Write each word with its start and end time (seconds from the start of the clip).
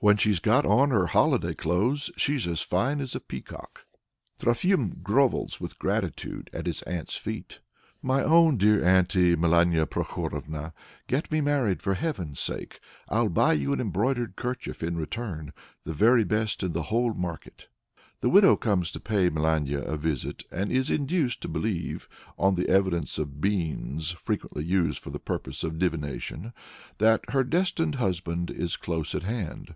When 0.00 0.16
she's 0.16 0.38
got 0.38 0.64
on 0.64 0.90
her 0.90 1.06
holiday 1.08 1.54
clothes, 1.54 2.08
she's 2.16 2.46
as 2.46 2.60
fine 2.60 3.00
as 3.00 3.16
a 3.16 3.20
peacock!" 3.20 3.84
Trofim 4.38 5.02
grovels 5.02 5.60
with 5.60 5.80
gratitude 5.80 6.48
at 6.52 6.66
his 6.66 6.82
aunt's 6.82 7.16
feet. 7.16 7.58
"My 8.00 8.22
own 8.22 8.58
dear 8.58 8.80
auntie, 8.84 9.34
Melania 9.34 9.86
Prokhorovna, 9.86 10.72
get 11.08 11.32
me 11.32 11.40
married 11.40 11.82
for 11.82 11.94
heaven's 11.94 12.38
sake! 12.38 12.78
I'll 13.08 13.28
buy 13.28 13.54
you 13.54 13.72
an 13.72 13.80
embroidered 13.80 14.36
kerchief 14.36 14.84
in 14.84 14.96
return, 14.96 15.52
the 15.82 15.94
very 15.94 16.22
best 16.22 16.62
in 16.62 16.74
the 16.74 16.82
whole 16.92 17.12
market." 17.12 17.66
The 18.20 18.30
widow 18.30 18.54
comes 18.54 18.92
to 18.92 19.00
pay 19.00 19.30
Melania 19.30 19.82
a 19.82 19.96
visit, 19.96 20.44
and 20.52 20.70
is 20.70 20.92
induced 20.92 21.42
to 21.42 21.48
believe, 21.48 22.08
on 22.38 22.54
the 22.54 22.68
evidence 22.68 23.18
of 23.18 23.40
beans 23.40 24.12
(frequently 24.12 24.62
used 24.62 25.02
for 25.02 25.10
the 25.10 25.18
purpose 25.18 25.64
of 25.64 25.76
divination), 25.80 26.52
that 26.98 27.22
her 27.30 27.42
destined 27.42 27.96
husband 27.96 28.48
is 28.52 28.76
close 28.76 29.12
at 29.16 29.24
hand. 29.24 29.74